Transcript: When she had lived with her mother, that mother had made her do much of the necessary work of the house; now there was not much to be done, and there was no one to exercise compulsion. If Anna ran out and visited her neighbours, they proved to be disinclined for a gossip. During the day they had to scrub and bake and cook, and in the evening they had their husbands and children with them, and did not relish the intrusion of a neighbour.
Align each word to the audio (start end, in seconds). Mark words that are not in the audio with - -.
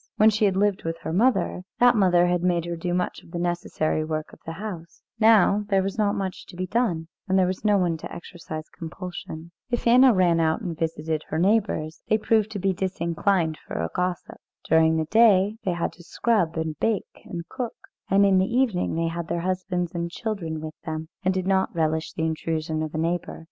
When 0.17 0.31
she 0.31 0.45
had 0.45 0.57
lived 0.57 0.83
with 0.83 0.97
her 1.01 1.13
mother, 1.13 1.61
that 1.79 1.95
mother 1.95 2.25
had 2.25 2.41
made 2.41 2.65
her 2.65 2.75
do 2.75 2.91
much 2.91 3.21
of 3.21 3.29
the 3.29 3.37
necessary 3.37 4.03
work 4.03 4.33
of 4.33 4.39
the 4.47 4.53
house; 4.53 5.03
now 5.19 5.63
there 5.69 5.83
was 5.83 5.99
not 5.99 6.15
much 6.15 6.47
to 6.47 6.55
be 6.55 6.65
done, 6.65 7.07
and 7.27 7.37
there 7.37 7.45
was 7.45 7.63
no 7.63 7.77
one 7.77 7.97
to 7.97 8.11
exercise 8.11 8.67
compulsion. 8.75 9.51
If 9.69 9.85
Anna 9.85 10.11
ran 10.11 10.39
out 10.39 10.59
and 10.61 10.75
visited 10.75 11.21
her 11.27 11.37
neighbours, 11.37 12.01
they 12.09 12.17
proved 12.17 12.49
to 12.53 12.57
be 12.59 12.73
disinclined 12.73 13.59
for 13.67 13.75
a 13.75 13.91
gossip. 13.95 14.37
During 14.67 14.97
the 14.97 15.05
day 15.05 15.57
they 15.65 15.73
had 15.73 15.93
to 15.93 16.03
scrub 16.03 16.57
and 16.57 16.79
bake 16.79 17.21
and 17.25 17.47
cook, 17.47 17.75
and 18.09 18.25
in 18.25 18.39
the 18.39 18.51
evening 18.51 18.95
they 18.95 19.09
had 19.09 19.27
their 19.27 19.41
husbands 19.41 19.93
and 19.93 20.09
children 20.09 20.61
with 20.61 20.73
them, 20.83 21.09
and 21.23 21.31
did 21.31 21.45
not 21.45 21.75
relish 21.75 22.11
the 22.13 22.25
intrusion 22.25 22.81
of 22.81 22.95
a 22.95 22.97
neighbour. 22.97 23.39